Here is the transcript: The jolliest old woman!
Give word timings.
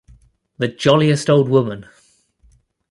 The 0.57 0.67
jolliest 0.67 1.29
old 1.29 1.47
woman! 1.47 1.85